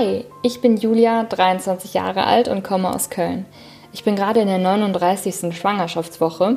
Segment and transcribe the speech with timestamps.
[0.00, 3.44] Hi, ich bin Julia, 23 Jahre alt und komme aus Köln.
[3.92, 5.54] Ich bin gerade in der 39.
[5.54, 6.56] Schwangerschaftswoche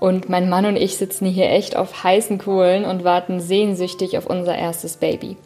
[0.00, 4.26] und mein Mann und ich sitzen hier echt auf heißen Kohlen und warten sehnsüchtig auf
[4.26, 5.36] unser erstes Baby.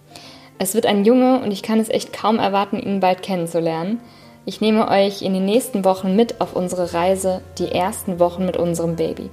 [0.59, 4.01] Es wird ein Junge und ich kann es echt kaum erwarten, ihn bald kennenzulernen.
[4.47, 8.57] Ich nehme euch in den nächsten Wochen mit auf unsere Reise, die ersten Wochen mit
[8.57, 9.29] unserem Baby.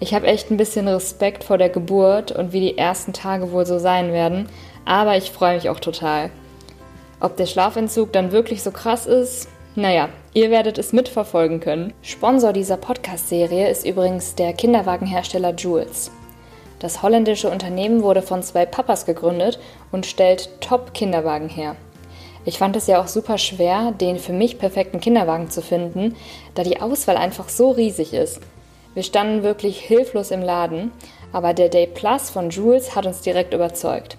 [0.00, 3.64] Ich habe echt ein bisschen Respekt vor der Geburt und wie die ersten Tage wohl
[3.64, 4.48] so sein werden,
[4.84, 6.32] aber ich freue mich auch total.
[7.20, 11.92] Ob der Schlafentzug dann wirklich so krass ist, naja, ihr werdet es mitverfolgen können.
[12.02, 16.10] Sponsor dieser Podcast-Serie ist übrigens der Kinderwagenhersteller Jules.
[16.78, 19.58] Das holländische Unternehmen wurde von zwei Papas gegründet
[19.90, 21.74] und stellt Top-Kinderwagen her.
[22.44, 26.14] Ich fand es ja auch super schwer, den für mich perfekten Kinderwagen zu finden,
[26.54, 28.40] da die Auswahl einfach so riesig ist.
[28.94, 30.92] Wir standen wirklich hilflos im Laden,
[31.32, 34.16] aber der Day Plus von Jules hat uns direkt überzeugt.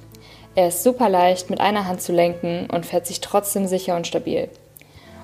[0.55, 4.07] Er ist super leicht mit einer Hand zu lenken und fährt sich trotzdem sicher und
[4.07, 4.49] stabil.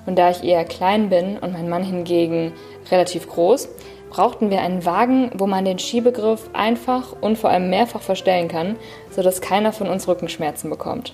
[0.06, 2.52] Und da ich eher klein bin und mein Mann hingegen
[2.90, 3.68] relativ groß,
[4.08, 8.76] brauchten wir einen Wagen, wo man den Schiebegriff einfach und vor allem mehrfach verstellen kann,
[9.10, 11.12] sodass keiner von uns Rückenschmerzen bekommt.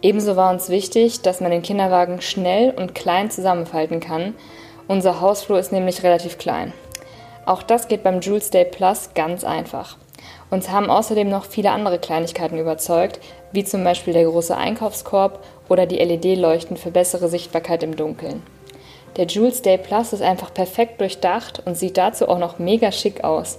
[0.00, 4.34] Ebenso war uns wichtig, dass man den Kinderwagen schnell und klein zusammenfalten kann.
[4.86, 6.72] Unser Hausflur ist nämlich relativ klein.
[7.48, 9.96] Auch das geht beim Jules Day Plus ganz einfach.
[10.50, 13.20] Uns haben außerdem noch viele andere Kleinigkeiten überzeugt,
[13.52, 18.42] wie zum Beispiel der große Einkaufskorb oder die LED-Leuchten für bessere Sichtbarkeit im Dunkeln.
[19.16, 23.24] Der Jules Day Plus ist einfach perfekt durchdacht und sieht dazu auch noch mega schick
[23.24, 23.58] aus.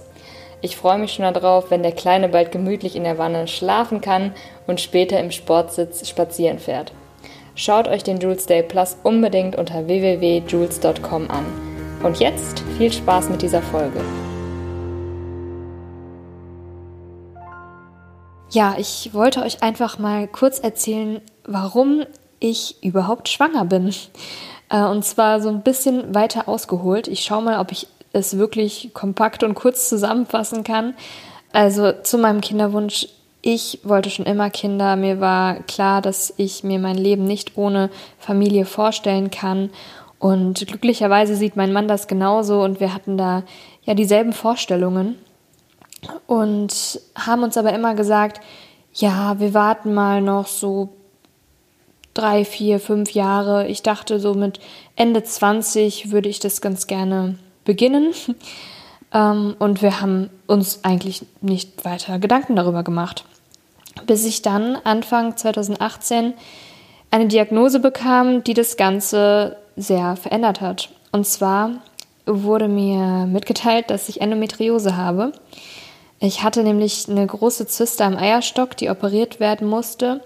[0.60, 4.34] Ich freue mich schon darauf, wenn der Kleine bald gemütlich in der Wanne schlafen kann
[4.68, 6.92] und später im Sportsitz spazieren fährt.
[7.56, 11.69] Schaut euch den Jules Day Plus unbedingt unter www.jules.com an.
[12.02, 14.00] Und jetzt viel Spaß mit dieser Folge.
[18.50, 22.04] Ja, ich wollte euch einfach mal kurz erzählen, warum
[22.40, 23.94] ich überhaupt schwanger bin.
[24.70, 27.06] Äh, und zwar so ein bisschen weiter ausgeholt.
[27.06, 30.94] Ich schaue mal, ob ich es wirklich kompakt und kurz zusammenfassen kann.
[31.52, 33.08] Also zu meinem Kinderwunsch.
[33.42, 34.96] Ich wollte schon immer Kinder.
[34.96, 39.70] Mir war klar, dass ich mir mein Leben nicht ohne Familie vorstellen kann.
[40.20, 43.42] Und glücklicherweise sieht mein Mann das genauso und wir hatten da
[43.82, 45.16] ja dieselben Vorstellungen
[46.26, 48.40] und haben uns aber immer gesagt,
[48.92, 50.90] ja, wir warten mal noch so
[52.12, 53.66] drei, vier, fünf Jahre.
[53.68, 54.60] Ich dachte, so mit
[54.94, 58.12] Ende 20 würde ich das ganz gerne beginnen.
[59.12, 63.24] Ähm, und wir haben uns eigentlich nicht weiter Gedanken darüber gemacht.
[64.06, 66.34] Bis ich dann Anfang 2018
[67.10, 70.90] eine Diagnose bekam, die das Ganze sehr verändert hat.
[71.12, 71.82] Und zwar
[72.26, 75.32] wurde mir mitgeteilt, dass ich Endometriose habe.
[76.20, 80.22] Ich hatte nämlich eine große Zyste am Eierstock, die operiert werden musste.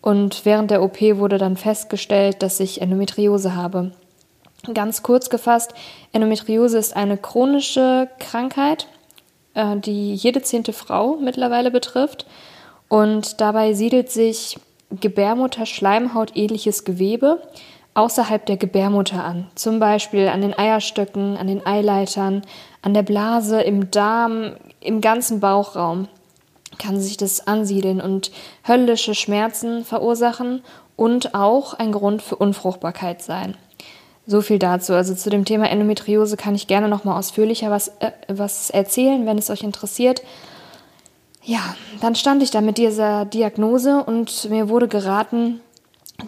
[0.00, 3.92] Und während der OP wurde dann festgestellt, dass ich Endometriose habe.
[4.72, 5.74] Ganz kurz gefasst,
[6.12, 8.86] Endometriose ist eine chronische Krankheit,
[9.54, 12.26] äh, die jede zehnte Frau mittlerweile betrifft.
[12.88, 14.58] Und dabei siedelt sich
[15.00, 17.42] Gebärmutterschleimhaut ähnliches Gewebe
[17.94, 22.42] außerhalb der Gebärmutter an, zum Beispiel an den Eierstöcken, an den Eileitern,
[22.80, 26.08] an der Blase, im Darm, im ganzen Bauchraum
[26.78, 28.32] kann sich das ansiedeln und
[28.66, 30.62] höllische Schmerzen verursachen
[30.96, 33.56] und auch ein Grund für Unfruchtbarkeit sein.
[34.26, 34.94] So viel dazu.
[34.94, 39.26] Also zu dem Thema Endometriose kann ich gerne noch mal ausführlicher was, äh, was erzählen,
[39.26, 40.22] wenn es euch interessiert.
[41.44, 45.60] Ja, dann stand ich da mit dieser Diagnose und mir wurde geraten,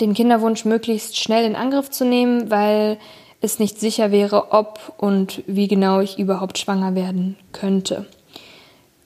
[0.01, 2.99] den Kinderwunsch möglichst schnell in Angriff zu nehmen, weil
[3.41, 8.07] es nicht sicher wäre, ob und wie genau ich überhaupt schwanger werden könnte.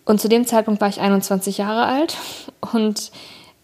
[0.04, 2.16] Und zu dem Zeitpunkt war ich 21 Jahre alt
[2.72, 3.10] und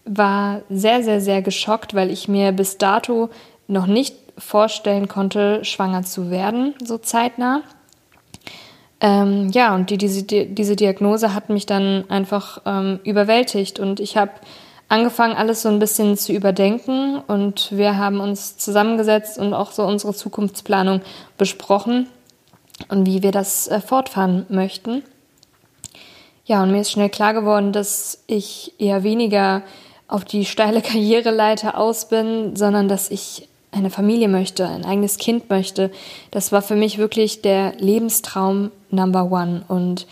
[0.05, 3.29] war sehr, sehr, sehr geschockt, weil ich mir bis dato
[3.67, 7.61] noch nicht vorstellen konnte, schwanger zu werden, so zeitnah.
[9.01, 14.17] Ähm, ja, und die, diese, diese Diagnose hat mich dann einfach ähm, überwältigt und ich
[14.17, 14.31] habe
[14.89, 19.83] angefangen, alles so ein bisschen zu überdenken und wir haben uns zusammengesetzt und auch so
[19.83, 21.01] unsere Zukunftsplanung
[21.37, 22.07] besprochen
[22.89, 25.03] und wie wir das äh, fortfahren möchten.
[26.45, 29.63] Ja, und mir ist schnell klar geworden, dass ich eher weniger
[30.07, 35.49] auf die steile Karriereleiter aus bin, sondern dass ich eine Familie möchte, ein eigenes Kind
[35.49, 35.91] möchte.
[36.31, 39.65] Das war für mich wirklich der Lebenstraum Number One.
[39.67, 40.07] Und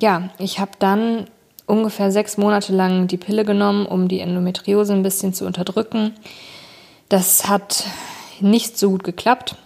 [0.00, 1.26] ja, ich habe dann
[1.72, 6.12] ungefähr sechs Monate lang die Pille genommen, um die Endometriose ein bisschen zu unterdrücken.
[7.08, 7.84] Das hat
[8.40, 9.56] nicht so gut geklappt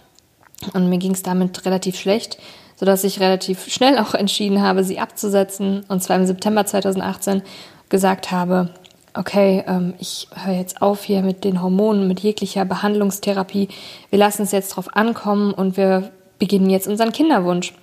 [0.73, 2.37] und mir ging es damit relativ schlecht,
[2.77, 7.41] sodass ich relativ schnell auch entschieden habe, sie abzusetzen und zwar im September 2018
[7.89, 8.69] gesagt habe,
[9.13, 13.67] okay, ähm, ich höre jetzt auf hier mit den Hormonen, mit jeglicher Behandlungstherapie.
[14.09, 17.73] Wir lassen es jetzt drauf ankommen und wir beginnen jetzt unseren Kinderwunsch.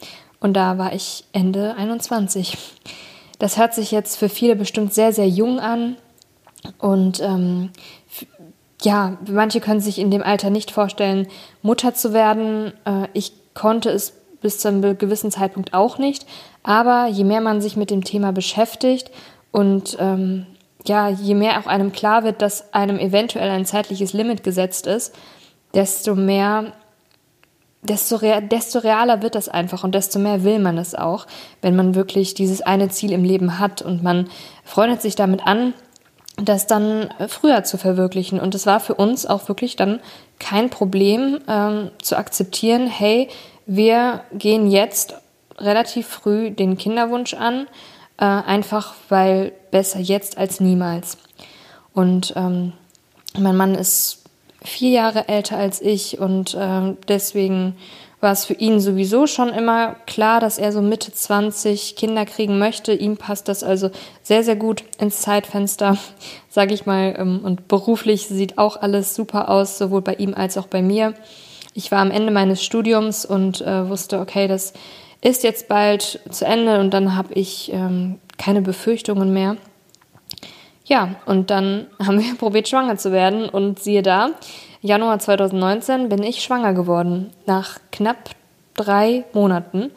[0.40, 2.56] Und da war ich Ende 21.
[3.38, 5.96] Das hört sich jetzt für viele bestimmt sehr, sehr jung an.
[6.78, 7.70] Und ähm,
[8.82, 11.26] ja, manche können sich in dem Alter nicht vorstellen,
[11.62, 12.72] Mutter zu werden.
[12.84, 16.26] Äh, ich konnte es bis zu einem gewissen Zeitpunkt auch nicht.
[16.62, 19.10] Aber je mehr man sich mit dem Thema beschäftigt
[19.52, 20.46] und ähm,
[20.86, 25.14] ja, je mehr auch einem klar wird, dass einem eventuell ein zeitliches Limit gesetzt ist,
[25.72, 26.72] desto mehr,
[27.84, 31.26] desto, rea desto realer wird das einfach und desto mehr will man es auch,
[31.62, 34.28] wenn man wirklich dieses eine Ziel im Leben hat und man
[34.64, 35.74] freundet sich damit an,
[36.36, 38.40] das dann früher zu verwirklichen.
[38.40, 40.00] Und es war für uns auch wirklich dann
[40.38, 43.28] kein Problem ähm, zu akzeptieren, hey,
[43.66, 45.14] wir gehen jetzt
[45.58, 47.66] relativ früh den Kinderwunsch an,
[48.18, 51.18] äh, einfach weil besser jetzt als niemals.
[51.92, 52.72] Und ähm,
[53.38, 54.23] mein Mann ist
[54.64, 57.76] vier Jahre älter als ich und äh, deswegen
[58.24, 62.58] war es für ihn sowieso schon immer klar, dass er so Mitte 20 Kinder kriegen
[62.58, 62.94] möchte.
[62.94, 63.90] Ihm passt das also
[64.22, 65.98] sehr, sehr gut ins Zeitfenster,
[66.48, 67.14] sage ich mal.
[67.18, 71.12] Ähm, und beruflich sieht auch alles super aus, sowohl bei ihm als auch bei mir.
[71.74, 74.72] Ich war am Ende meines Studiums und äh, wusste, okay, das
[75.20, 79.56] ist jetzt bald zu Ende und dann habe ich ähm, keine Befürchtungen mehr.
[80.84, 84.30] Ja, und dann haben wir probiert, schwanger zu werden und siehe da,
[84.80, 88.30] Januar 2019 bin ich schwanger geworden, nach knapp
[88.74, 89.90] drei Monaten.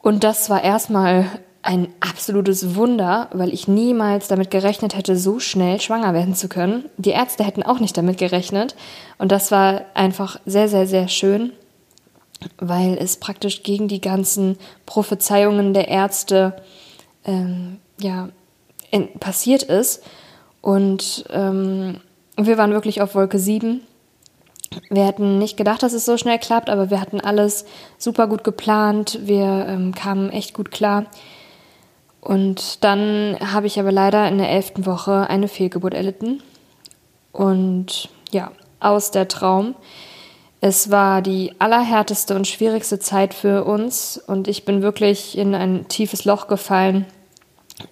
[0.00, 1.26] Und das war erstmal
[1.62, 6.84] ein absolutes Wunder, weil ich niemals damit gerechnet hätte, so schnell schwanger werden zu können.
[6.96, 8.76] Die Ärzte hätten auch nicht damit gerechnet.
[9.18, 11.50] Und das war einfach sehr, sehr, sehr schön,
[12.58, 16.54] weil es praktisch gegen die ganzen Prophezeiungen der Ärzte
[17.24, 18.28] ähm, ja,
[18.96, 20.02] in, passiert ist.
[20.60, 22.00] Und ähm,
[22.36, 23.82] wir waren wirklich auf Wolke 7.
[24.90, 27.64] Wir hätten nicht gedacht, dass es so schnell klappt, aber wir hatten alles
[27.98, 29.20] super gut geplant.
[29.22, 31.06] Wir ähm, kamen echt gut klar.
[32.20, 36.42] Und dann habe ich aber leider in der elften Woche eine Fehlgeburt erlitten.
[37.30, 38.50] Und ja,
[38.80, 39.74] aus der Traum.
[40.60, 45.86] Es war die allerhärteste und schwierigste Zeit für uns und ich bin wirklich in ein
[45.88, 47.06] tiefes Loch gefallen.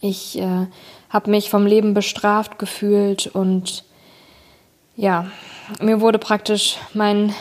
[0.00, 0.66] Ich äh,
[1.10, 3.84] habe mich vom Leben bestraft gefühlt und
[4.96, 5.26] ja,
[5.80, 7.34] mir wurde praktisch mein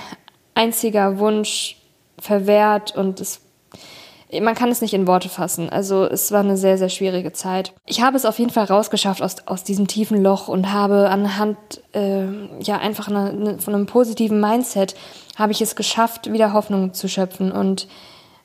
[0.55, 1.77] einziger Wunsch
[2.19, 3.41] verwehrt und es
[4.41, 5.69] man kann es nicht in Worte fassen.
[5.69, 7.73] Also es war eine sehr, sehr schwierige Zeit.
[7.85, 11.57] Ich habe es auf jeden Fall rausgeschafft aus, aus diesem tiefen Loch und habe anhand
[11.93, 12.25] äh,
[12.59, 14.95] ja einfach eine, von einem positiven Mindset
[15.37, 17.87] habe ich es geschafft, wieder Hoffnung zu schöpfen und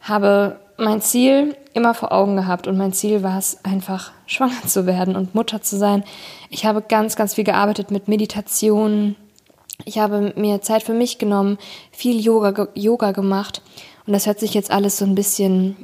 [0.01, 4.85] habe mein Ziel immer vor Augen gehabt und mein Ziel war es einfach schwanger zu
[4.85, 6.05] werden und Mutter zu sein.
[6.51, 9.17] Ich habe ganz, ganz viel gearbeitet mit Meditation.
[9.85, 11.57] Ich habe mir Zeit für mich genommen,
[11.93, 13.63] viel Yoga, Yoga gemacht.
[14.07, 15.77] Und das hört sich jetzt alles so ein bisschen,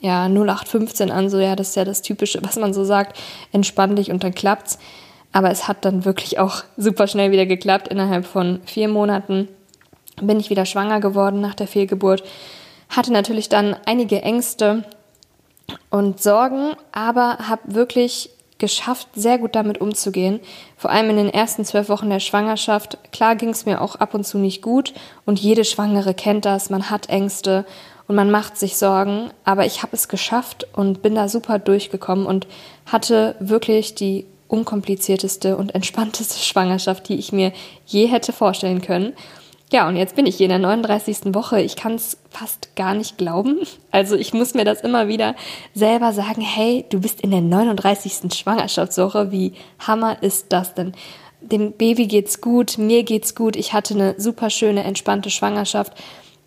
[0.00, 3.18] ja, 0815 an, so, ja, das ist ja das Typische, was man so sagt,
[3.52, 4.78] entspann dich und dann klappt's.
[5.32, 7.88] Aber es hat dann wirklich auch super schnell wieder geklappt.
[7.88, 9.48] Innerhalb von vier Monaten
[10.20, 12.24] bin ich wieder schwanger geworden nach der Fehlgeburt.
[12.88, 14.84] Hatte natürlich dann einige Ängste
[15.90, 18.30] und Sorgen, aber habe wirklich
[18.60, 20.38] geschafft, sehr gut damit umzugehen.
[20.76, 22.98] Vor allem in den ersten zwölf Wochen der Schwangerschaft.
[23.10, 24.92] Klar ging es mir auch ab und zu nicht gut
[25.26, 26.70] und jede Schwangere kennt das.
[26.70, 27.64] Man hat Ängste
[28.06, 32.26] und man macht sich Sorgen, aber ich habe es geschafft und bin da super durchgekommen
[32.26, 32.46] und
[32.86, 37.52] hatte wirklich die unkomplizierteste und entspannteste Schwangerschaft, die ich mir
[37.86, 39.14] je hätte vorstellen können.
[39.72, 41.32] Ja, und jetzt bin ich hier in der 39.
[41.32, 41.60] Woche.
[41.60, 43.60] Ich kann es fast gar nicht glauben.
[43.92, 45.36] Also ich muss mir das immer wieder
[45.74, 48.34] selber sagen, hey, du bist in der 39.
[48.34, 49.30] Schwangerschaftswoche.
[49.30, 50.92] Wie hammer ist das denn?
[51.40, 53.54] Dem Baby geht's gut, mir geht's gut.
[53.54, 55.92] Ich hatte eine super schöne, entspannte Schwangerschaft.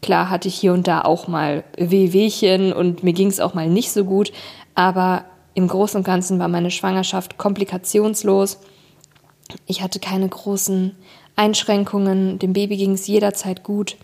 [0.01, 3.69] Klar hatte ich hier und da auch mal Wehwehchen und mir ging es auch mal
[3.69, 4.33] nicht so gut.
[4.75, 8.59] Aber im Großen und Ganzen war meine Schwangerschaft komplikationslos.
[9.65, 10.95] Ich hatte keine großen
[11.35, 13.97] Einschränkungen, dem Baby ging es jederzeit gut.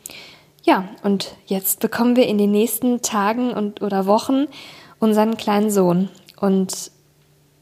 [0.63, 4.48] Ja, und jetzt bekommen wir in den nächsten Tagen und oder Wochen
[5.00, 6.09] unseren kleinen Sohn.
[6.39, 6.91] Und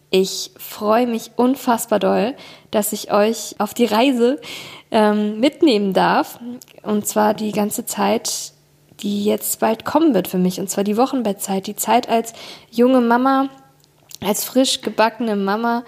[0.10, 2.36] ich freue mich unfassbar doll,
[2.72, 4.40] dass ich euch auf die Reise
[4.90, 6.40] ähm, mitnehmen darf.
[6.82, 8.54] Und zwar die ganze Zeit,
[9.02, 10.60] die jetzt bald kommen wird für mich.
[10.60, 12.34] Und zwar die Wochenbettzeit, die Zeit als
[12.72, 13.50] junge Mama,
[14.26, 15.84] als frisch gebackene Mama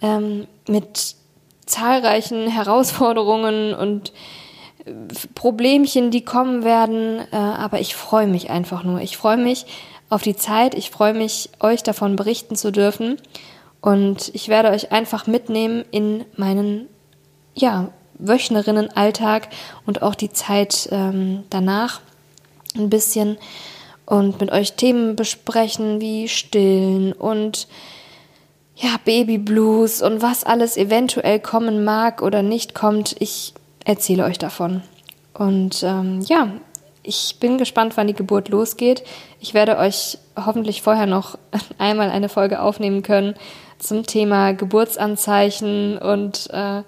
[0.00, 1.16] ähm, mit
[1.66, 4.12] zahlreichen Herausforderungen und
[4.84, 4.92] äh,
[5.34, 9.00] Problemchen, die kommen werden, äh, aber ich freue mich einfach nur.
[9.00, 9.66] Ich freue mich
[10.10, 13.16] auf die Zeit, ich freue mich, euch davon berichten zu dürfen
[13.80, 16.86] Und ich werde euch einfach mitnehmen in meinen,
[17.54, 17.88] ja,
[18.18, 19.48] Wöchnerinnenalltag
[19.84, 22.00] und auch die Zeit ähm, danach
[22.76, 23.36] ein bisschen
[24.06, 27.66] und mit euch Themen besprechen wie Stillen und
[28.82, 33.14] ja, Babyblues und was alles eventuell kommen mag oder nicht kommt.
[33.20, 34.82] Ich erzähle euch davon.
[35.34, 36.48] Und ähm, ja,
[37.04, 39.04] ich bin gespannt, wann die Geburt losgeht.
[39.40, 41.38] Ich werde euch hoffentlich vorher noch
[41.78, 43.34] einmal eine Folge aufnehmen können
[43.78, 46.82] zum Thema Geburtsanzeichen und äh,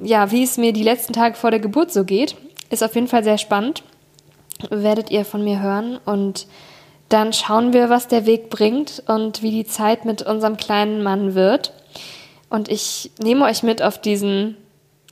[0.00, 2.36] ja, wie es mir die letzten Tage vor der Geburt so geht.
[2.70, 3.82] Ist auf jeden Fall sehr spannend.
[4.70, 6.46] Werdet ihr von mir hören und
[7.08, 11.34] dann schauen wir, was der Weg bringt und wie die Zeit mit unserem kleinen Mann
[11.34, 11.72] wird.
[12.50, 14.56] Und ich nehme euch mit auf diesen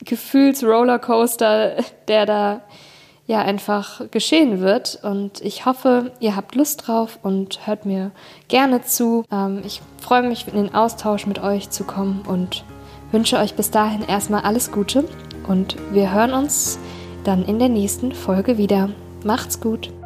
[0.03, 1.77] Gefühlsrollercoaster,
[2.07, 2.61] der da
[3.25, 4.99] ja einfach geschehen wird.
[5.03, 8.11] Und ich hoffe, ihr habt Lust drauf und hört mir
[8.47, 9.25] gerne zu.
[9.31, 12.63] Ähm, ich freue mich, in den Austausch mit euch zu kommen und
[13.11, 15.03] wünsche euch bis dahin erstmal alles Gute.
[15.47, 16.79] Und wir hören uns
[17.23, 18.89] dann in der nächsten Folge wieder.
[19.23, 19.96] Macht's gut!